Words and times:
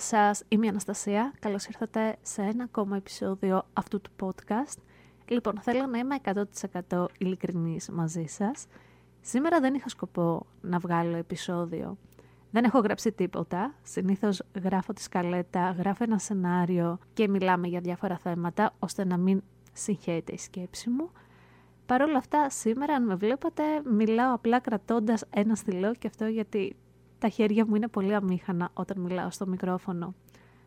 Καλησπέρα 0.00 0.34
σας, 0.34 0.44
είμαι 0.48 0.66
η 0.66 0.68
Αναστασία. 0.68 1.32
Καλώς 1.38 1.66
ήρθατε 1.66 2.16
σε 2.22 2.42
ένα 2.42 2.64
ακόμα 2.64 2.96
επεισόδιο 2.96 3.62
αυτού 3.72 4.00
του 4.00 4.10
podcast. 4.20 4.78
Λοιπόν, 5.28 5.60
θέλω 5.60 5.86
να 5.86 5.98
είμαι 5.98 6.16
100% 6.88 7.06
ειλικρινής 7.18 7.90
μαζί 7.90 8.24
σας. 8.26 8.66
Σήμερα 9.20 9.60
δεν 9.60 9.74
είχα 9.74 9.88
σκοπό 9.88 10.46
να 10.60 10.78
βγάλω 10.78 11.16
επεισόδιο. 11.16 11.96
Δεν 12.50 12.64
έχω 12.64 12.78
γράψει 12.78 13.12
τίποτα. 13.12 13.74
Συνήθως 13.82 14.42
γράφω 14.62 14.92
τη 14.92 15.02
σκαλέτα, 15.02 15.70
γράφω 15.70 16.04
ένα 16.04 16.18
σενάριο 16.18 16.98
και 17.12 17.28
μιλάμε 17.28 17.68
για 17.68 17.80
διάφορα 17.80 18.18
θέματα, 18.18 18.74
ώστε 18.78 19.04
να 19.04 19.16
μην 19.16 19.42
συγχαίεται 19.72 20.32
η 20.32 20.38
σκέψη 20.38 20.90
μου. 20.90 21.10
Παρ' 21.86 22.02
όλα 22.02 22.18
αυτά, 22.18 22.50
σήμερα, 22.50 22.94
αν 22.94 23.04
με 23.04 23.14
βλέπατε, 23.14 23.62
μιλάω 23.84 24.34
απλά 24.34 24.60
κρατώντας 24.60 25.24
ένα 25.30 25.54
στυλό 25.54 25.94
και 25.94 26.06
αυτό 26.06 26.26
γιατί 26.26 26.76
τα 27.20 27.28
χέρια 27.28 27.66
μου 27.66 27.74
είναι 27.74 27.88
πολύ 27.88 28.14
αμήχανα 28.14 28.70
όταν 28.74 29.00
μιλάω 29.00 29.30
στο 29.30 29.46
μικρόφωνο. 29.46 30.14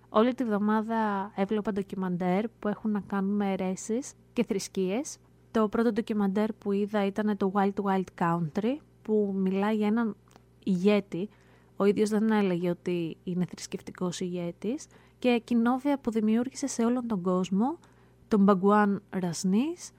Όλη 0.09 0.33
τη 0.33 0.43
βδομάδα 0.43 1.31
έβλεπα 1.35 1.71
ντοκιμαντέρ 1.71 2.47
που 2.47 2.67
έχουν 2.67 2.91
να 2.91 2.99
κάνουν 2.99 3.35
με 3.35 3.51
αιρέσεις 3.51 4.13
και 4.33 4.43
θρησκείες. 4.43 5.17
Το 5.51 5.69
πρώτο 5.69 5.91
ντοκιμαντέρ 5.91 6.53
που 6.53 6.71
είδα 6.71 7.05
ήταν 7.05 7.37
το 7.37 7.51
Wild 7.55 7.83
Wild 7.83 8.03
Country 8.19 8.75
που 9.01 9.33
μιλάει 9.35 9.75
για 9.75 9.87
έναν 9.87 10.15
ηγέτη. 10.63 11.29
Ο 11.77 11.85
ίδιος 11.85 12.09
δεν 12.09 12.31
έλεγε 12.31 12.69
ότι 12.69 13.17
είναι 13.23 13.45
θρησκευτικός 13.45 14.19
ηγέτης 14.19 14.87
και 15.19 15.41
κοινόβια 15.43 15.99
που 15.99 16.11
δημιούργησε 16.11 16.67
σε 16.67 16.85
όλον 16.85 17.07
τον 17.07 17.21
κόσμο, 17.21 17.79
τον 18.27 18.43
Μπαγκουάν 18.43 19.01
Ρασνής 19.09 19.91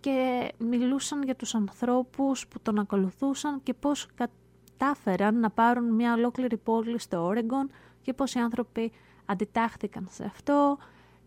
και 0.00 0.48
μιλούσαν 0.58 1.22
για 1.22 1.36
τους 1.36 1.54
ανθρώπους 1.54 2.48
που 2.48 2.60
τον 2.62 2.78
ακολουθούσαν 2.78 3.62
και 3.62 3.74
πώς 3.74 4.08
κατάφεραν 4.78 5.40
να 5.40 5.50
πάρουν 5.50 5.94
μια 5.94 6.12
ολόκληρη 6.14 6.56
πόλη 6.56 6.98
στο 6.98 7.24
Όρεγκον 7.24 7.70
και 8.02 8.12
πώς 8.12 8.34
οι 8.34 8.38
άνθρωποι 8.38 8.92
αντιτάχθηκαν 9.26 10.06
σε 10.10 10.24
αυτό 10.24 10.78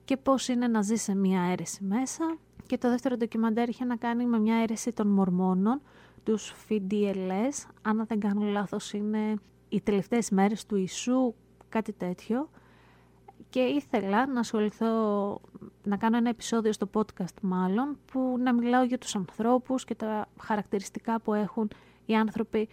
και 0.05 0.17
πώς 0.17 0.47
είναι 0.47 0.67
να 0.67 0.81
ζει 0.81 0.95
σε 0.95 1.15
μια 1.15 1.41
αίρεση 1.41 1.83
μέσα. 1.83 2.37
Και 2.67 2.77
το 2.77 2.89
δεύτερο 2.89 3.15
ντοκιμαντέρ 3.17 3.69
είχε 3.69 3.85
να 3.85 3.95
κάνει 3.95 4.25
με 4.25 4.39
μια 4.39 4.55
αίρεση 4.55 4.91
των 4.91 5.07
Μορμόνων, 5.07 5.81
τους 6.23 6.53
FDLS, 6.69 7.69
αν 7.81 8.05
δεν 8.07 8.19
κάνω 8.19 8.45
λάθος 8.45 8.93
είναι 8.93 9.33
οι 9.69 9.81
τελευταίες 9.81 10.29
μέρες 10.29 10.65
του 10.65 10.75
Ιησού, 10.75 11.33
κάτι 11.69 11.93
τέτοιο. 11.93 12.49
Και 13.49 13.59
ήθελα 13.59 14.27
να 14.27 14.39
ασχοληθώ, 14.39 14.87
να 15.83 15.97
κάνω 15.97 16.17
ένα 16.17 16.29
επεισόδιο 16.29 16.73
στο 16.73 16.89
podcast 16.93 17.41
μάλλον, 17.41 17.97
που 18.11 18.35
να 18.39 18.53
μιλάω 18.53 18.83
για 18.83 18.97
τους 18.97 19.15
ανθρώπους 19.15 19.85
και 19.85 19.95
τα 19.95 20.27
χαρακτηριστικά 20.39 21.21
που 21.21 21.33
έχουν 21.33 21.69
οι 22.05 22.15
άνθρωποι 22.15 22.69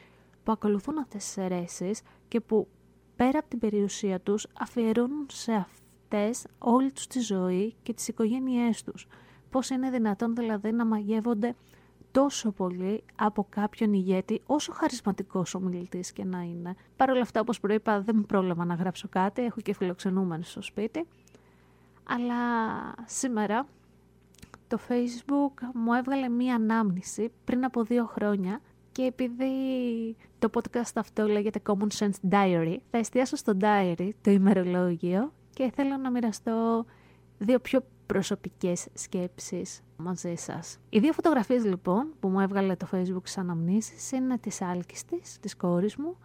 που 0.48 0.54
ακολουθούν 0.54 0.98
αυτές 0.98 1.24
τις 1.24 1.36
αιρέσεις 1.36 2.00
και 2.28 2.41
που 2.41 2.68
πέρα 3.16 3.38
από 3.38 3.48
την 3.48 3.58
περιουσία 3.58 4.20
τους 4.20 4.46
αφιερώνουν 4.58 5.27
σε 5.30 5.52
αυτές 5.52 6.46
όλη 6.58 6.92
τους 6.92 7.06
τη 7.06 7.20
ζωή 7.20 7.74
και 7.82 7.92
τις 7.92 8.08
οικογένειές 8.08 8.82
τους. 8.82 9.06
Πώς 9.50 9.70
είναι 9.70 9.90
δυνατόν 9.90 10.34
δηλαδή 10.34 10.73
να 10.73 10.86
μαγεύονται 10.86 11.55
τόσο 12.11 12.50
πολύ 12.52 13.05
από 13.17 13.46
κάποιον 13.48 13.92
ηγέτη, 13.92 14.42
όσο 14.46 14.73
χαρισματικός 14.73 15.55
ο 15.55 15.61
μιλητής 15.61 16.12
και 16.12 16.24
να 16.24 16.40
είναι. 16.40 16.74
Παρ' 16.96 17.11
όλα 17.11 17.23
αυτά, 17.23 17.40
όπως 17.40 17.61
προείπα, 17.61 18.00
δεν 18.00 18.24
πρόλαβα 18.27 18.64
να 18.64 18.74
γράψω 18.74 19.08
κάτι, 19.08 19.42
έχω 19.42 19.61
και 19.61 19.74
φιλοξενούμενους 19.74 20.50
στο 20.50 20.62
σπίτι. 20.62 21.06
Αλλά 22.05 22.34
σήμερα 23.05 23.67
το 24.68 24.78
Facebook 24.89 25.68
μου 25.74 25.92
έβγαλε 25.92 26.28
μία 26.28 26.55
ανάμνηση 26.55 27.33
πριν 27.44 27.64
από 27.64 27.83
δύο 27.83 28.06
χρόνια 28.06 28.61
και 28.98 29.05
επειδή 29.05 29.47
το 30.39 30.51
podcast 30.55 30.92
αυτό 30.95 31.27
λέγεται 31.27 31.61
Common 31.67 31.86
Sense 31.98 32.31
Diary, 32.31 32.77
θα 32.91 32.98
εστιάσω 32.98 33.36
στο 33.36 33.57
diary, 33.61 34.11
το 34.20 34.31
ημερολόγιο 34.31 35.33
και 35.55 35.73
θέλω 35.75 35.97
να 35.97 36.11
μοιραστώ 36.11 36.85
δύο 37.39 37.59
πιο 37.59 37.85
προσωπικές 38.07 38.86
σκέψεις 38.95 39.81
μαζί 39.97 40.35
σας. 40.35 40.79
Οι 40.89 40.98
δύο 40.98 41.13
φωτογραφίες 41.13 41.64
λοιπόν 41.64 42.13
που 42.20 42.29
μου 42.29 42.41
έβγαλε 42.41 42.77
το 42.77 42.86
Facebook 42.92 43.23
σαν 43.23 43.51
αναμνήσεις 43.51 44.13
είναι 44.13 44.39
της 44.39 44.63
Άλκης 44.63 45.05
της 45.41 45.57
κόρης 45.57 45.97
μου. 45.97 46.17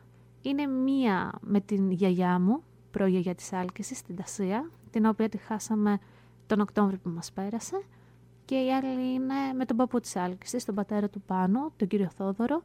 Είναι 0.42 0.66
μία 0.66 1.32
με 1.42 1.62
την 1.62 1.92
γιαγιά 1.92 2.40
μου, 2.40 2.64
προγιαγιά 2.92 3.36
της 3.36 3.54
Άλκησης, 3.54 3.98
στην 3.98 4.16
Τασία, 4.16 4.70
την 4.92 5.06
οποία 5.06 5.30
τη 5.30 5.38
χάσαμε 5.38 6.00
τον 6.48 6.60
Οκτώβριο 6.60 7.00
που 7.04 7.10
μας 7.10 7.32
πέρασε 7.32 7.84
και 8.46 8.56
η 8.56 8.74
άλλη 8.74 9.14
είναι 9.14 9.54
με 9.56 9.66
τον 9.66 9.78
παππού 9.78 10.00
της 10.00 10.16
Άλκησης, 10.16 10.66
τον 10.66 10.76
πατέρα 10.76 11.10
του 11.10 11.22
Πάνου, 11.22 11.72
τον 11.78 11.88
κύριο 11.88 12.10
Θόδωρο, 12.18 12.64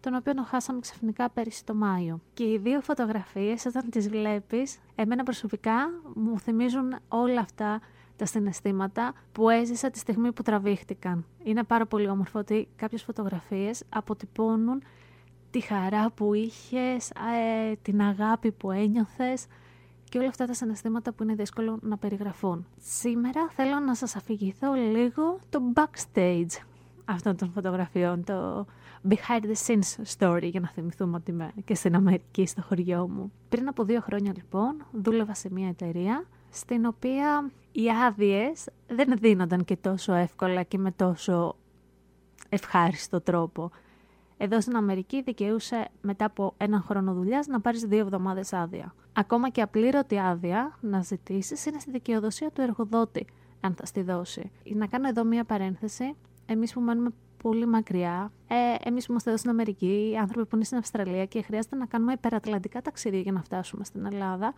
τον 0.00 0.14
οποίο 0.14 0.34
τον 0.34 0.44
χάσαμε 0.44 0.80
ξαφνικά 0.80 1.30
πέρυσι 1.30 1.64
το 1.64 1.74
Μάιο. 1.74 2.20
Και 2.34 2.44
οι 2.44 2.58
δύο 2.58 2.80
φωτογραφίες, 2.80 3.66
όταν 3.66 3.90
τις 3.90 4.08
βλέπεις, 4.08 4.78
εμένα 4.94 5.22
προσωπικά 5.22 5.90
μου 6.14 6.38
θυμίζουν 6.38 6.96
όλα 7.08 7.40
αυτά 7.40 7.80
τα 8.16 8.26
συναισθήματα 8.26 9.12
που 9.32 9.48
έζησα 9.48 9.90
τη 9.90 9.98
στιγμή 9.98 10.32
που 10.32 10.42
τραβήχτηκαν. 10.42 11.24
Είναι 11.44 11.62
πάρα 11.62 11.86
πολύ 11.86 12.08
όμορφο 12.08 12.38
ότι 12.38 12.68
κάποιες 12.76 13.02
φωτογραφίες 13.02 13.82
αποτυπώνουν 13.88 14.82
τη 15.50 15.60
χαρά 15.60 16.10
που 16.10 16.34
είχες, 16.34 17.10
ε, 17.10 17.74
την 17.82 18.02
αγάπη 18.02 18.52
που 18.52 18.70
ένιωθες, 18.70 19.46
και 20.08 20.18
όλα 20.18 20.28
αυτά 20.28 20.46
τα 20.46 20.54
συναισθήματα 20.54 21.12
που 21.12 21.22
είναι 21.22 21.34
δύσκολο 21.34 21.78
να 21.82 21.96
περιγραφούν. 21.96 22.66
Σήμερα 22.78 23.48
θέλω 23.50 23.78
να 23.78 23.94
σας 23.94 24.16
αφηγηθώ 24.16 24.72
λίγο 24.72 25.38
το 25.48 25.60
backstage 25.74 26.62
αυτών 27.04 27.36
των 27.36 27.50
φωτογραφιών, 27.50 28.24
το 28.24 28.66
behind 29.08 29.44
the 29.44 29.66
scenes 29.66 30.16
story 30.18 30.42
για 30.50 30.60
να 30.60 30.68
θυμηθούμε 30.68 31.16
ότι 31.16 31.30
είμαι 31.30 31.52
και 31.64 31.74
στην 31.74 31.94
Αμερική 31.94 32.46
στο 32.46 32.62
χωριό 32.62 33.08
μου. 33.08 33.32
Πριν 33.48 33.68
από 33.68 33.84
δύο 33.84 34.00
χρόνια 34.00 34.32
λοιπόν 34.36 34.86
δούλευα 34.92 35.34
σε 35.34 35.48
μια 35.52 35.68
εταιρεία 35.68 36.24
στην 36.50 36.86
οποία 36.86 37.50
οι 37.72 37.90
άδειες 38.06 38.68
δεν 38.86 39.18
δίνονταν 39.18 39.64
και 39.64 39.76
τόσο 39.76 40.12
εύκολα 40.12 40.62
και 40.62 40.78
με 40.78 40.90
τόσο 40.90 41.56
ευχάριστο 42.48 43.20
τρόπο. 43.20 43.70
Εδώ 44.38 44.60
στην 44.60 44.76
Αμερική 44.76 45.22
δικαιούσε 45.22 45.88
μετά 46.00 46.24
από 46.24 46.54
έναν 46.56 46.82
χρόνο 46.82 47.12
δουλειάς 47.12 47.46
να 47.46 47.60
πάρεις 47.60 47.82
δύο 47.82 47.98
εβδομάδες 47.98 48.52
άδεια. 48.52 48.94
Ακόμα 49.12 49.48
και 49.48 49.62
απλήρωτη 49.62 50.18
άδεια 50.18 50.78
να 50.80 51.02
ζητήσεις 51.02 51.66
είναι 51.66 51.78
στη 51.78 51.90
δικαιοδοσία 51.90 52.50
του 52.50 52.60
εργοδότη, 52.60 53.26
αν 53.60 53.74
θα 53.74 53.86
στη 53.86 54.02
δώσει. 54.02 54.50
Να 54.64 54.86
κάνω 54.86 55.08
εδώ 55.08 55.24
μία 55.24 55.44
παρένθεση. 55.44 56.14
Εμείς 56.46 56.72
που 56.72 56.80
μένουμε 56.80 57.10
πολύ 57.42 57.66
μακριά, 57.66 58.32
ε, 58.48 58.88
εμείς 58.88 59.04
που 59.04 59.10
είμαστε 59.10 59.28
εδώ 59.30 59.38
στην 59.38 59.50
Αμερική, 59.50 60.10
οι 60.12 60.16
άνθρωποι 60.16 60.48
που 60.48 60.56
είναι 60.56 60.64
στην 60.64 60.78
Αυστραλία 60.78 61.24
και 61.24 61.42
χρειάζεται 61.42 61.76
να 61.76 61.86
κάνουμε 61.86 62.12
υπερατλαντικά 62.12 62.82
ταξίδια 62.82 63.20
για 63.20 63.32
να 63.32 63.42
φτάσουμε 63.42 63.84
στην 63.84 64.06
Ελλάδα, 64.06 64.54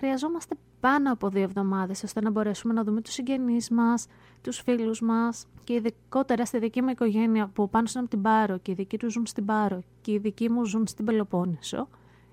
χρειαζόμαστε 0.00 0.54
πάνω 0.80 1.12
από 1.12 1.28
δύο 1.28 1.42
εβδομάδες 1.42 2.02
ώστε 2.02 2.20
να 2.20 2.30
μπορέσουμε 2.30 2.72
να 2.72 2.84
δούμε 2.84 3.00
τους 3.00 3.12
συγγενείς 3.12 3.70
μας, 3.70 4.06
τους 4.42 4.60
φίλους 4.60 5.00
μας 5.00 5.46
και 5.64 5.72
ειδικότερα 5.72 6.44
στη 6.44 6.58
δική 6.58 6.82
μου 6.82 6.88
οικογένεια 6.88 7.46
που 7.46 7.70
πάνω 7.70 7.86
στην 7.86 8.00
από 8.00 8.10
την 8.10 8.22
Πάρο 8.22 8.58
και 8.58 8.70
οι 8.70 8.74
δικοί 8.74 8.98
τους 8.98 9.12
ζουν 9.12 9.26
στην 9.26 9.44
Πάρο 9.44 9.82
και 10.00 10.12
οι 10.12 10.18
δικοί 10.18 10.50
μου 10.50 10.64
ζουν 10.64 10.86
στην 10.86 11.04
Πελοπόννησο. 11.04 11.88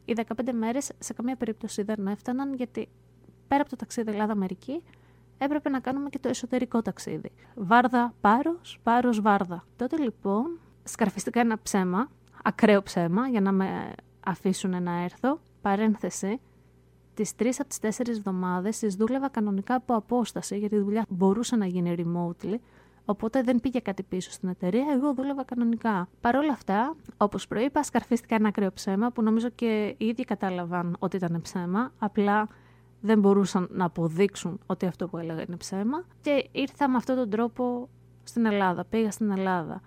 Οι 0.06 0.14
15 0.16 0.52
μέρες 0.54 0.92
σε 1.00 1.14
καμία 1.14 1.36
περίπτωση 1.36 1.82
δεν 1.82 2.08
έφταναν 2.08 2.54
γιατί 2.54 2.90
πέρα 3.48 3.62
από 3.62 3.70
το 3.70 3.76
ταξίδι 3.76 4.12
Ελλάδα-Αμερική 4.12 4.84
έπρεπε 5.38 5.70
να 5.70 5.80
κάνουμε 5.80 6.10
και 6.10 6.20
το 6.20 6.30
εσωτερικό 6.30 6.82
ταξίδι. 6.82 7.32
Βάρδα, 7.56 8.14
πάρος, 8.22 8.80
πάρος, 8.84 9.22
βάρδα. 9.22 9.66
Τότε 9.76 9.98
λοιπόν 9.98 10.60
σκαρφιστήκα 10.84 11.40
ένα 11.40 11.60
ψέμα, 11.62 12.10
ακραίο 12.44 12.84
ψέμα, 12.84 13.28
για 13.28 13.42
να 13.42 13.52
με 13.52 13.94
αφήσουν 14.26 14.84
να 14.84 15.04
έρθω. 15.04 15.40
Παρένθεση, 15.62 16.40
τις 17.18 17.36
τρεις 17.36 17.60
από 17.60 17.70
τις 17.70 17.80
τέσσερις 17.80 18.18
εβδομάδες 18.18 18.80
τι 18.80 18.88
δούλευα 18.88 19.30
κανονικά 19.30 19.76
από 19.76 19.96
απόσταση, 19.96 20.58
γιατί 20.58 20.76
η 20.76 20.80
δουλειά 20.80 21.06
μπορούσε 21.10 21.56
να 21.56 21.66
γίνει 21.66 21.96
remotely. 21.98 22.56
Οπότε 23.06 23.42
δεν 23.42 23.60
πήγε 23.60 23.80
κάτι 23.80 24.04
πίσω 24.04 24.32
στην 24.32 24.50
εταιρεία, 24.50 24.86
εγώ 24.94 25.14
δούλευα 25.14 25.44
κανονικά. 25.44 26.08
Παρ' 26.22 26.36
όλα 26.36 26.52
αυτά, 26.52 26.96
όπως 27.18 27.48
προείπα, 27.48 27.84
σκαρφίστηκα 27.84 28.36
ένα 28.36 28.48
ακραίο 28.48 28.72
ψέμα 28.74 29.12
που 29.12 29.22
νομίζω 29.22 29.50
και 29.50 29.96
οι 29.98 30.06
ίδιοι 30.06 30.24
κατάλαβαν 30.24 30.96
ότι 31.00 31.16
ήταν 31.16 31.42
ψέμα. 31.42 31.92
Απλά 32.00 32.48
δεν 33.02 33.20
μπορούσαν 33.20 33.68
να 33.72 33.86
αποδείξουν 33.86 34.60
ότι 34.66 34.86
αυτό 34.86 35.08
που 35.08 35.18
έλεγα 35.18 35.44
είναι 35.48 35.58
ψέμα. 35.58 36.04
Και 36.22 36.50
ήρθα 36.52 36.90
με 36.90 36.98
αυτόν 36.98 37.16
τον 37.16 37.30
τρόπο 37.30 37.90
στην 38.24 38.46
Ελλάδα. 38.46 38.86
Πήγα 38.86 39.12
στην 39.12 39.32
Ελλάδα. 39.32 39.82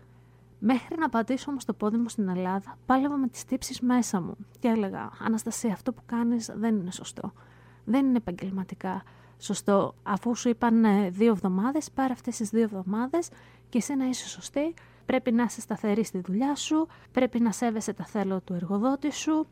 Μέχρι 0.63 0.97
να 0.99 1.09
πατήσω 1.09 1.51
όμως 1.51 1.65
το 1.65 1.73
πόδι 1.73 1.97
μου 1.97 2.09
στην 2.09 2.29
Ελλάδα, 2.29 2.79
πάλευα 2.87 3.17
με 3.17 3.29
τις 3.29 3.45
τύψεις 3.45 3.81
μέσα 3.81 4.21
μου 4.21 4.37
και 4.59 4.69
έλεγα 4.69 5.11
«Αναστασία, 5.19 5.73
αυτό 5.73 5.93
που 5.93 6.03
κάνεις 6.07 6.51
δεν 6.55 6.77
είναι 6.77 6.91
σωστό. 6.91 7.33
Δεν 7.85 8.07
είναι 8.07 8.17
επαγγελματικά 8.17 9.03
σωστό. 9.39 9.95
Αφού 10.03 10.37
σου 10.37 10.49
είπαν 10.49 10.85
δύο 11.11 11.31
εβδομάδες, 11.31 11.91
πάρε 11.91 12.13
αυτές 12.13 12.37
τις 12.37 12.51
δύο 12.51 12.63
εβδομάδες 12.63 13.29
και 13.69 13.79
εσύ 13.79 13.95
να 13.95 14.05
είσαι 14.05 14.29
σωστή. 14.29 14.75
Πρέπει 15.07 15.33
να 15.33 15.43
είσαι 15.43 15.61
σταθερή 15.61 16.05
στη 16.05 16.21
δουλειά 16.21 16.55
σου, 16.55 16.87
πρέπει 17.13 17.41
να 17.41 17.53
σέβεσαι 17.53 17.93
τα 17.93 18.05
θέλω 18.05 18.41
του 18.41 18.55
εργοδότη 18.55 19.13
σου, 19.13 19.47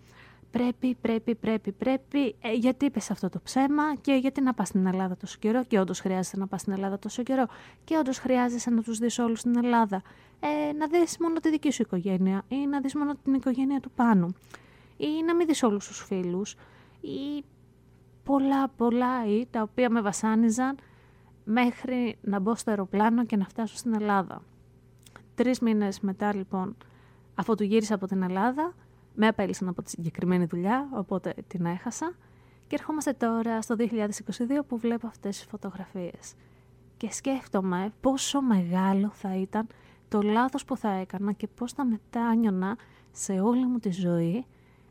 πρέπει, 0.51 0.95
πρέπει, 1.01 1.35
πρέπει, 1.35 1.73
πρέπει, 1.73 2.37
ε, 2.41 2.53
γιατί 2.53 2.85
είπες 2.85 3.11
αυτό 3.11 3.29
το 3.29 3.41
ψέμα 3.43 3.95
και 4.01 4.13
γιατί 4.13 4.41
να 4.41 4.55
πας 4.55 4.69
στην 4.69 4.87
Ελλάδα 4.87 5.17
τόσο 5.17 5.37
καιρό 5.39 5.65
και 5.65 5.79
όντως 5.81 6.01
χρειάζεται 6.01 6.37
να 6.37 6.47
πας 6.47 6.61
στην 6.61 6.73
Ελλάδα 6.73 6.99
τόσο 6.99 7.23
καιρό 7.23 7.47
και 7.85 7.97
όντως 7.97 8.19
χρειάζεσαι 8.19 8.71
να 8.71 8.83
τους 8.83 8.99
δεις 8.99 9.19
όλους 9.19 9.41
στην 9.41 9.57
Ελλάδα. 9.57 10.03
Ε, 10.41 10.73
να 10.73 10.87
δεις 10.87 11.19
μόνο 11.19 11.41
τη 11.41 11.51
δική 11.51 11.71
σου 11.71 11.83
οικογένεια 11.83 12.45
ή 12.49 12.67
να 12.67 12.81
δεις 12.81 12.95
μόνο 12.95 13.15
την 13.25 13.35
οικογένεια 13.35 13.81
του 13.81 13.91
πάνω 13.91 14.29
ή 14.97 15.23
να 15.27 15.35
μην 15.35 15.47
δεις 15.47 15.63
όλους 15.63 15.87
τους 15.87 16.05
φίλους 16.05 16.57
ή 17.01 17.45
πολλά 18.25 18.69
πολλά 18.69 19.27
ή 19.27 19.47
τα 19.51 19.63
οποία 19.63 19.91
με 19.91 20.01
βασάνιζαν 20.01 20.77
μέχρι 21.45 22.19
να 22.21 22.39
μπω 22.39 22.55
στο 22.55 22.71
αεροπλάνο 22.71 23.25
και 23.25 23.37
να 23.37 23.45
φτάσω 23.45 23.77
στην 23.77 23.95
Ελλάδα. 23.95 24.43
Τρεις 25.35 25.61
μήνες 25.61 26.01
μετά 26.01 26.35
λοιπόν, 26.35 26.77
αφού 27.35 27.55
του 27.55 27.65
γύρισα 27.65 27.95
από 27.95 28.07
την 28.07 28.23
Ελλάδα, 28.23 28.75
με 29.21 29.27
απέλησαν 29.27 29.69
από 29.69 29.83
τη 29.83 29.91
συγκεκριμένη 29.91 30.45
δουλειά, 30.45 30.89
οπότε 30.93 31.35
την 31.47 31.67
έχασα. 31.67 32.15
Και 32.67 32.75
ερχόμαστε 32.75 33.13
τώρα 33.13 33.63
στο 33.63 33.75
2022 33.79 33.85
που 34.69 34.79
βλέπω 34.79 35.07
αυτές 35.07 35.37
τις 35.37 35.47
φωτογραφίες. 35.47 36.35
Και 36.97 37.13
σκέφτομαι 37.13 37.93
πόσο 38.01 38.41
μεγάλο 38.41 39.11
θα 39.15 39.37
ήταν 39.37 39.67
το 40.09 40.23
λάθος 40.23 40.65
που 40.65 40.77
θα 40.77 40.91
έκανα 40.91 41.33
και 41.33 41.47
πώς 41.47 41.73
θα 41.73 41.85
μετάνιωνα 41.85 42.77
σε 43.13 43.33
όλη 43.33 43.67
μου 43.67 43.79
τη 43.79 43.91
ζωή 43.91 44.47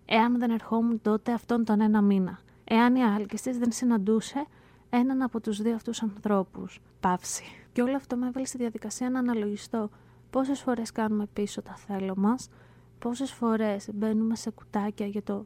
εάν 0.05 0.39
δεν 0.39 0.51
ερχόμουν 0.51 1.01
τότε 1.01 1.31
αυτόν 1.31 1.65
τον 1.65 1.81
ένα 1.81 2.01
μήνα. 2.01 2.39
Εάν 2.63 2.95
η 2.95 3.03
άλκης 3.03 3.41
δεν 3.41 3.71
συναντούσε 3.71 4.45
έναν 4.89 5.21
από 5.21 5.41
τους 5.41 5.61
δύο 5.61 5.75
αυτούς 5.75 6.01
ανθρώπους. 6.01 6.79
Παύση. 6.99 7.43
Και 7.71 7.81
όλο 7.81 7.95
αυτό 7.95 8.15
με 8.15 8.27
έβαλε 8.27 8.45
στη 8.45 8.57
διαδικασία 8.57 9.09
να 9.09 9.19
αναλογιστώ 9.19 9.89
πόσες 10.29 10.59
φορές 10.59 10.91
κάνουμε 10.91 11.25
πίσω 11.33 11.61
τα 11.61 11.75
θέλω 11.75 12.13
μας, 12.17 12.49
πόσες 12.99 13.31
φορές 13.31 13.89
μπαίνουμε 13.93 14.35
σε 14.35 14.49
κουτάκια 14.49 15.05
για 15.05 15.23
το 15.23 15.45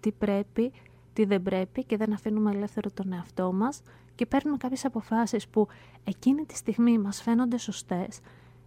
τι 0.00 0.12
πρέπει, 0.12 0.72
τι 1.12 1.24
δεν 1.24 1.42
πρέπει 1.42 1.84
και 1.84 1.96
δεν 1.96 2.12
αφήνουμε 2.12 2.50
ελεύθερο 2.50 2.90
τον 2.90 3.12
εαυτό 3.12 3.52
μας 3.52 3.82
και 4.14 4.26
παίρνουμε 4.26 4.56
κάποιες 4.56 4.84
αποφάσεις 4.84 5.48
που 5.48 5.66
εκείνη 6.04 6.44
τη 6.44 6.56
στιγμή 6.56 6.98
μας 6.98 7.22
φαίνονται 7.22 7.58
σωστές, 7.58 8.20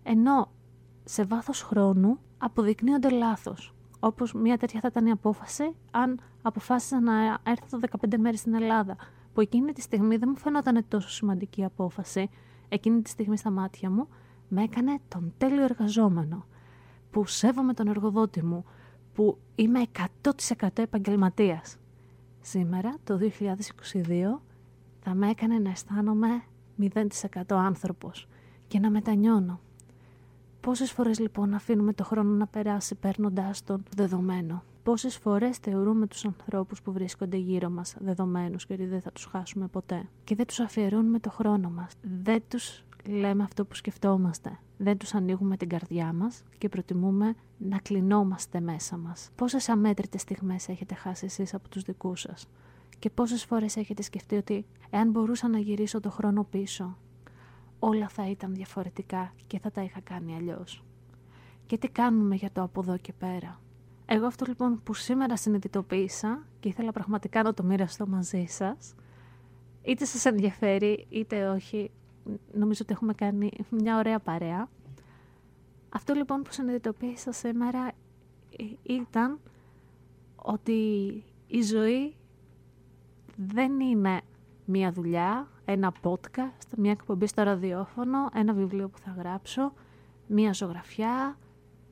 ενώ 0.03 0.51
σε 1.03 1.23
βάθος 1.23 1.61
χρόνου 1.61 2.19
αποδεικνύονται 2.37 3.09
λάθος. 3.09 3.73
Όπως 3.99 4.33
μια 4.33 4.57
τέτοια 4.57 4.79
θα 4.79 4.87
ήταν 4.91 5.05
η 5.05 5.11
απόφαση 5.11 5.75
αν 5.91 6.19
αποφάσισα 6.41 6.99
να 6.99 7.39
έρθω 7.43 7.79
15 8.07 8.17
μέρες 8.17 8.39
στην 8.39 8.53
Ελλάδα, 8.53 8.95
που 9.33 9.41
εκείνη 9.41 9.71
τη 9.71 9.81
στιγμή 9.81 10.17
δεν 10.17 10.29
μου 10.31 10.37
φαινόταν 10.37 10.85
τόσο 10.87 11.09
σημαντική 11.09 11.63
απόφαση, 11.63 12.29
εκείνη 12.69 13.01
τη 13.01 13.09
στιγμή 13.09 13.37
στα 13.37 13.51
μάτια 13.51 13.89
μου, 13.89 14.07
με 14.47 14.63
έκανε 14.63 14.99
τον 15.07 15.33
τέλειο 15.37 15.63
εργαζόμενο 15.63 16.45
που 17.11 17.25
σέβομαι 17.25 17.73
τον 17.73 17.87
εργοδότη 17.87 18.43
μου, 18.45 18.65
που 19.13 19.37
είμαι 19.55 19.81
100% 20.21 20.67
επαγγελματίας. 20.73 21.77
Σήμερα, 22.41 22.95
το 23.03 23.17
2022, 23.17 24.41
θα 24.99 25.13
με 25.13 25.29
έκανε 25.29 25.59
να 25.59 25.69
αισθάνομαι 25.69 26.43
0% 26.79 27.55
άνθρωπος 27.55 28.27
και 28.67 28.79
να 28.79 28.89
μετανιώνω. 28.89 29.59
Πόσες 30.61 30.91
φορές 30.91 31.19
λοιπόν 31.19 31.53
αφήνουμε 31.53 31.93
το 31.93 32.03
χρόνο 32.03 32.29
να 32.35 32.47
περάσει 32.47 32.95
παίρνοντα 32.95 33.51
τον 33.65 33.83
δεδομένο; 33.95 34.63
Πόσες 34.83 35.17
φορές 35.17 35.57
θεωρούμε 35.57 36.07
τους 36.07 36.25
ανθρώπους 36.25 36.81
που 36.81 36.91
βρίσκονται 36.91 37.37
γύρω 37.37 37.69
μας 37.69 37.95
δεδομένους 37.99 38.65
και 38.65 38.73
ότι 38.73 38.85
δεν 38.85 39.01
θα 39.01 39.11
τους 39.11 39.25
χάσουμε 39.25 39.67
ποτέ; 39.67 40.09
Και 40.23 40.35
δεν 40.35 40.45
τους 40.45 40.59
αφιερώνουμε 40.59 41.19
το 41.19 41.29
χρόνο 41.29 41.69
μας. 41.69 41.93
Δεν 42.23 42.43
τους 42.47 42.83
λέμε 43.07 43.43
αυτό 43.43 43.65
που 43.65 43.75
σκεφτόμαστε. 43.75 44.59
Δεν 44.83 44.97
τους 44.97 45.13
ανοίγουμε 45.13 45.57
την 45.57 45.69
καρδιά 45.69 46.13
μας 46.13 46.43
και 46.57 46.69
προτιμούμε 46.69 47.33
να 47.57 47.77
κλεινόμαστε 47.77 48.59
μέσα 48.59 48.97
μας. 48.97 49.29
Πόσες 49.35 49.69
αμέτρητες 49.69 50.21
στιγμές 50.21 50.67
έχετε 50.69 50.93
χάσει 50.95 51.25
εσείς 51.25 51.53
από 51.53 51.69
τους 51.69 51.81
δικούς 51.83 52.19
σας; 52.21 52.47
Και 52.99 53.09
πόσες 53.09 53.45
φορές 53.45 53.75
έχετε 53.75 54.01
σκεφτεί 54.01 54.35
ότι 54.35 54.65
εάν 54.89 55.09
μπορούσα 55.11 55.47
να 55.47 55.57
γυρίσω 55.59 55.99
το 55.99 56.09
χρόνο 56.09 56.43
πίσω, 56.43 56.97
όλα 57.79 58.07
θα 58.07 58.29
ήταν 58.29 58.53
διαφορετικά 58.53 59.33
και 59.47 59.59
θα 59.59 59.71
τα 59.71 59.83
είχα 59.83 59.99
κάνει 59.99 60.35
αλλιώς; 60.35 60.83
Και 61.65 61.77
τι 61.77 61.87
κάνουμε 61.89 62.35
για 62.35 62.51
το 62.51 62.61
από 62.61 62.81
εδώ 62.81 62.97
και 62.97 63.13
πέρα; 63.13 63.59
Εγώ 64.05 64.25
αυτό 64.25 64.45
λοιπόν 64.47 64.83
που 64.83 64.93
σήμερα 64.93 65.37
συνειδητοποίησα 65.37 66.45
και 66.59 66.67
ήθελα 66.67 66.91
πραγματικά 66.91 67.43
να 67.43 67.53
το 67.53 67.63
μοιραστώ 67.63 68.07
μαζί 68.07 68.45
σας, 68.47 68.95
είτε 69.81 70.05
σας 70.05 70.25
ενδιαφέρει 70.25 71.05
είτε 71.09 71.47
όχι, 71.47 71.91
νομίζω 72.53 72.79
ότι 72.83 72.93
έχουμε 72.93 73.13
κάνει 73.13 73.51
μια 73.69 73.97
ωραία 73.97 74.19
παρέα. 74.19 74.69
Αυτό 75.89 76.13
λοιπόν 76.13 76.41
που 76.41 76.51
συνειδητοποίησα 76.51 77.31
σήμερα 77.31 77.87
ε, 78.57 78.63
ήταν 78.93 79.39
ότι 80.35 80.73
η 81.47 81.61
ζωή 81.61 82.15
δεν 83.35 83.79
είναι 83.79 84.21
μια 84.65 84.91
δουλειά, 84.91 85.47
ένα 85.65 85.93
podcast, 86.01 86.67
μια 86.77 86.91
εκπομπή 86.91 87.27
στο 87.27 87.43
ραδιόφωνο, 87.43 88.29
ένα 88.33 88.53
βιβλίο 88.53 88.89
που 88.89 88.97
θα 88.97 89.15
γράψω, 89.17 89.73
μια 90.27 90.53
ζωγραφιά, 90.53 91.37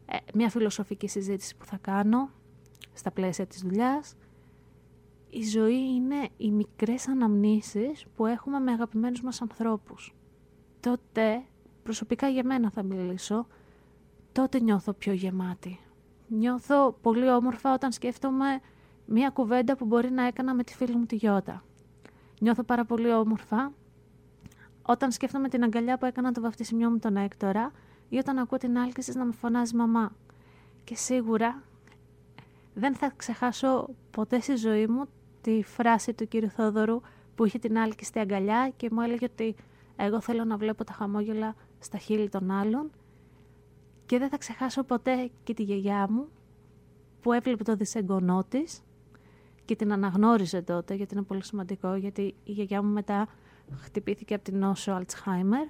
ε, 0.06 0.18
μια 0.34 0.50
φιλοσοφική 0.50 1.08
συζήτηση 1.08 1.56
που 1.56 1.66
θα 1.66 1.78
κάνω 1.82 2.30
στα 2.94 3.12
πλαίσια 3.12 3.46
της 3.46 3.62
δουλειάς. 3.62 4.16
Η 5.30 5.44
ζωή 5.44 5.94
είναι 5.96 6.30
οι 6.38 6.52
μικρές 6.52 7.08
αναμνήσεις 7.08 8.06
που 8.16 8.26
έχουμε 8.26 8.60
με 8.60 8.72
αγαπημένους 8.72 9.22
μας 9.22 9.42
ανθρώπους 9.42 10.14
τότε, 10.80 11.44
προσωπικά 11.84 12.28
για 12.28 12.44
μένα 12.44 12.70
θα 12.70 12.84
μιλήσω, 12.84 13.48
τότε 14.32 14.60
νιώθω 14.60 14.94
πιο 14.94 15.14
γεμάτη. 15.14 15.80
Νιώθω 16.28 16.98
πολύ 17.02 17.30
όμορφα 17.30 17.74
όταν 17.74 17.92
σκέφτομαι 17.92 18.60
μία 19.06 19.30
κουβέντα 19.30 19.76
που 19.76 19.86
μπορεί 19.86 20.12
να 20.12 20.26
έκανα 20.26 20.54
με 20.54 20.64
τη 20.64 20.76
φίλη 20.76 20.96
μου 20.96 21.06
τη 21.06 21.16
Γιώτα. 21.16 21.64
Νιώθω 22.40 22.64
πάρα 22.64 22.86
πολύ 22.86 23.14
όμορφα 23.14 23.74
όταν 24.82 25.12
σκέφτομαι 25.12 25.50
την 25.50 25.64
αγκαλιά 25.64 25.98
που 25.98 26.06
έκανα 26.06 26.32
το 26.32 26.42
βαφτισιμιό 26.42 26.90
μου 26.90 27.00
τον 27.00 27.18
Έκτορα 27.18 27.72
ή 28.10 28.18
όταν 28.18 28.38
ακούω 28.38 28.58
την 28.58 28.78
άλκηση 28.78 29.18
να 29.18 29.26
με 29.26 29.32
φωνάζει 29.32 29.76
μαμά. 29.76 30.12
Και 30.84 30.96
σίγουρα 30.96 31.64
δεν 32.74 32.96
θα 32.96 33.14
ξεχάσω 33.16 33.90
ποτέ 34.12 34.40
στη 34.40 34.56
ζωή 34.56 34.88
μου 34.88 35.06
τη 35.42 35.64
φράση 35.64 36.14
του 36.14 36.28
κύριου 36.28 36.50
Θόδωρου 36.50 37.02
που 37.36 37.46
είχε 37.46 37.60
την 37.60 37.78
άλκηστη 37.78 38.20
αγκαλιά 38.20 38.74
και 38.78 38.90
μου 38.92 39.02
έλεγε 39.02 39.26
ότι 39.32 39.56
εγώ 39.96 40.22
θέλω 40.22 40.44
να 40.44 40.58
βλέπω 40.58 40.84
τα 40.84 40.94
χαμόγελα 40.94 41.56
στα 41.80 41.98
χείλη 41.98 42.30
των 42.30 42.52
άλλων 42.52 42.92
και 44.06 44.18
δεν 44.18 44.30
θα 44.30 44.38
ξεχάσω 44.38 44.84
ποτέ 44.84 45.30
και 45.44 45.54
τη 45.54 45.64
γιαγιά 45.64 46.08
μου 46.10 46.28
που 47.22 47.34
έβλεπε 47.34 47.64
το 47.64 47.76
δυσεγγονό 47.76 48.44
της 48.50 48.82
και 49.66 49.76
την 49.76 49.92
αναγνώριζε 49.92 50.62
τότε 50.62 50.94
γιατί 50.94 51.14
είναι 51.14 51.24
πολύ 51.24 51.44
σημαντικό 51.44 51.96
γιατί 51.96 52.22
η 52.44 52.52
γιαγιά 52.52 52.84
μου 52.84 52.94
μετά 52.94 53.28
χτυπήθηκε 53.78 54.34
από 54.34 54.44
την 54.44 54.58
νόσο 54.58 54.92
Αλτσχάιμερ 54.92 55.68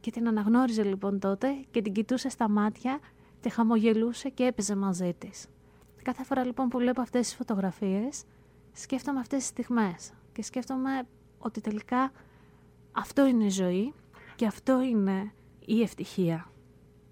και 0.00 0.10
την 0.10 0.28
αναγνώριζε 0.28 0.82
λοιπόν 0.82 1.18
τότε 1.18 1.64
και 1.70 1.82
την 1.82 1.92
κοιτούσε 1.92 2.28
στα 2.28 2.48
μάτια, 2.48 2.98
τη 3.40 3.48
χαμογελούσε 3.48 4.28
και 4.28 4.44
έπαιζε 4.44 4.76
μαζί 4.76 5.14
της. 5.18 5.46
Κάθε 6.02 6.24
φορά 6.24 6.44
λοιπόν 6.44 6.68
που 6.68 6.78
βλέπω 6.78 7.00
αυτές 7.00 7.26
τις 7.26 7.34
φωτογραφίες 7.34 8.24
σκέφτομαι 8.72 9.20
αυτές 9.20 9.38
τις 9.38 9.48
στιγμές 9.48 10.12
και 10.32 10.42
σκέφτομαι 10.42 11.02
ότι 11.38 11.60
τελικά 11.60 12.12
αυτό 12.92 13.26
είναι 13.26 13.44
η 13.44 13.50
ζωή 13.50 13.92
και 14.36 14.46
αυτό 14.46 14.80
είναι 14.82 15.32
η 15.66 15.82
ευτυχία. 15.82 16.50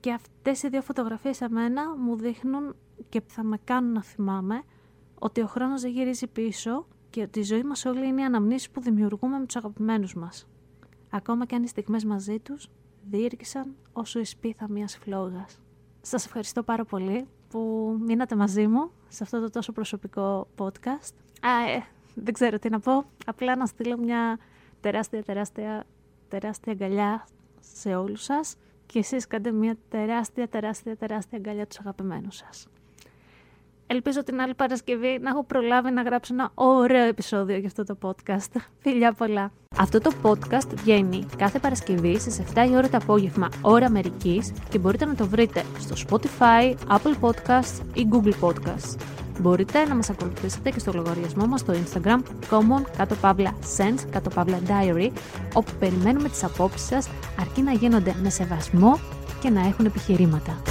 Και 0.00 0.12
αυτές 0.12 0.62
οι 0.62 0.68
δύο 0.68 0.82
φωτογραφίες 0.82 1.40
εμένα 1.40 1.96
μου 1.96 2.16
δείχνουν 2.16 2.76
και 3.08 3.22
θα 3.26 3.42
με 3.42 3.58
κάνουν 3.64 3.92
να 3.92 4.02
θυμάμαι 4.02 4.62
ότι 5.18 5.40
ο 5.40 5.46
χρόνος 5.46 5.80
δεν 5.80 5.90
γυρίζει 5.90 6.26
πίσω 6.26 6.86
και 7.10 7.22
ότι 7.22 7.38
η 7.38 7.42
ζωή 7.42 7.62
μας 7.62 7.84
όλη 7.84 8.06
είναι 8.06 8.20
οι 8.20 8.24
αναμνήσεις 8.24 8.70
που 8.70 8.80
δημιουργούμε 8.80 9.38
με 9.38 9.46
τους 9.46 9.56
αγαπημένους 9.56 10.14
μας. 10.14 10.46
Ακόμα 11.10 11.46
και 11.46 11.54
αν 11.54 11.62
οι 11.62 11.68
στιγμές 11.68 12.04
μαζί 12.04 12.38
τους 12.38 12.70
διήρκησαν 13.10 13.74
όσο 13.92 14.20
η 14.20 14.24
σπίθα 14.24 14.70
μιας 14.70 14.96
φλόγας. 14.96 15.58
Σας 16.00 16.24
ευχαριστώ 16.24 16.62
πάρα 16.62 16.84
πολύ 16.84 17.26
που 17.48 17.94
μείνατε 18.06 18.36
μαζί 18.36 18.66
μου 18.66 18.90
σε 19.08 19.22
αυτό 19.22 19.40
το 19.40 19.50
τόσο 19.50 19.72
προσωπικό 19.72 20.48
podcast. 20.56 21.12
Α, 21.40 21.70
ε, 21.70 21.84
δεν 22.14 22.34
ξέρω 22.34 22.58
τι 22.58 22.68
να 22.68 22.80
πω, 22.80 23.04
απλά 23.26 23.56
να 23.56 23.66
στείλω 23.66 23.98
μια 23.98 24.38
τεράστια, 24.80 25.22
τεράστια, 25.22 25.84
τεράστια 26.28 26.72
αγκαλιά 26.72 27.26
σε 27.60 27.94
όλους 27.94 28.22
σας 28.22 28.56
και 28.86 28.98
εσείς 28.98 29.26
κάντε 29.26 29.52
μια 29.52 29.76
τεράστια, 29.88 30.48
τεράστια, 30.48 30.96
τεράστια 30.96 31.38
αγκαλιά 31.38 31.66
τους 31.66 31.78
αγαπημένους 31.78 32.36
σας. 32.36 32.68
Ελπίζω 33.90 34.24
την 34.24 34.40
άλλη 34.40 34.54
Παρασκευή 34.54 35.18
να 35.20 35.30
έχω 35.30 35.44
προλάβει 35.44 35.90
να 35.90 36.02
γράψω 36.02 36.34
ένα 36.34 36.50
ωραίο 36.54 37.04
επεισόδιο 37.04 37.56
για 37.56 37.66
αυτό 37.66 37.84
το 37.84 37.98
podcast. 38.02 38.60
Φιλιά 38.82 39.12
πολλά! 39.12 39.52
Αυτό 39.76 40.00
το 40.00 40.12
podcast 40.22 40.68
βγαίνει 40.74 41.26
κάθε 41.36 41.58
Παρασκευή 41.58 42.18
στις 42.18 42.42
7 42.54 42.66
η 42.70 42.76
ώρα 42.76 42.88
το 42.88 42.96
απόγευμα, 42.96 43.48
ώρα 43.60 43.86
Αμερικής 43.86 44.52
και 44.68 44.78
μπορείτε 44.78 45.04
να 45.04 45.14
το 45.14 45.26
βρείτε 45.26 45.64
στο 45.78 45.94
Spotify, 46.08 46.74
Apple 46.88 47.14
Podcasts 47.20 47.82
ή 47.94 48.08
Google 48.12 48.40
Podcasts. 48.40 49.17
Μπορείτε 49.40 49.84
να 49.84 49.94
μας 49.94 50.10
ακολουθήσετε 50.10 50.70
και 50.70 50.78
στο 50.78 50.92
λογαριασμό 50.94 51.46
μας 51.46 51.60
στο 51.60 51.72
Instagram 51.72 52.18
common 52.50 52.82
κάτω 52.96 53.14
παύλα 53.14 53.54
sense 53.76 54.06
κάτω 54.10 54.30
παύλα 54.30 54.58
diary 54.66 55.10
όπου 55.52 55.72
περιμένουμε 55.78 56.28
τις 56.28 56.44
απόψεις 56.44 56.86
σας 56.86 57.08
αρκεί 57.40 57.62
να 57.62 57.72
γίνονται 57.72 58.14
με 58.22 58.30
σεβασμό 58.30 58.98
και 59.40 59.50
να 59.50 59.60
έχουν 59.60 59.86
επιχειρήματα. 59.86 60.62